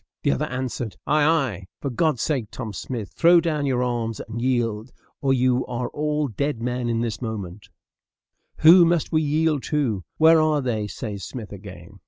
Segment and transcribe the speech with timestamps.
[0.23, 4.41] The other answered, "Ay, ay; for God's sake, Tom Smith, throw down your arms and
[4.41, 7.69] yield, or you are all dead men this moment,"
[8.61, 10.03] "Who must we yield to?
[10.17, 11.99] Where are they?" says Smith again.